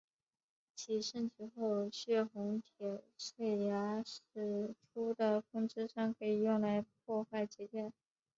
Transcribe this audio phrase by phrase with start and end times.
[0.73, 7.93] 其升级后血红铁碎牙使出的风之伤可以用来破坏结界。